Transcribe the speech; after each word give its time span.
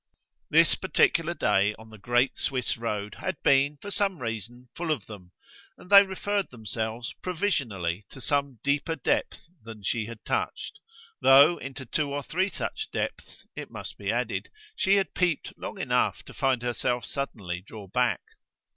This 0.49 0.73
particular 0.73 1.35
day 1.35 1.75
on 1.77 1.91
the 1.91 1.99
great 1.99 2.35
Swiss 2.35 2.75
road 2.75 3.17
had 3.19 3.37
been, 3.43 3.77
for 3.83 3.91
some 3.91 4.17
reason, 4.17 4.67
full 4.75 4.89
of 4.89 5.05
them, 5.05 5.31
and 5.77 5.91
they 5.91 6.01
referred 6.03 6.49
themselves, 6.49 7.13
provisionally, 7.21 8.07
to 8.09 8.19
some 8.19 8.57
deeper 8.63 8.95
depth 8.95 9.43
than 9.63 9.83
she 9.83 10.07
had 10.07 10.25
touched 10.25 10.79
though 11.21 11.57
into 11.59 11.85
two 11.85 12.11
or 12.11 12.23
three 12.23 12.49
such 12.49 12.89
depths, 12.91 13.45
it 13.55 13.69
must 13.69 13.95
be 13.99 14.11
added, 14.11 14.49
she 14.75 14.95
had 14.95 15.13
peeped 15.13 15.53
long 15.55 15.79
enough 15.79 16.23
to 16.23 16.33
find 16.33 16.63
herself 16.63 17.05
suddenly 17.05 17.61
draw 17.61 17.87
back. 17.87 18.21